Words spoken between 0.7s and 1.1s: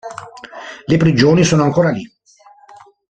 Le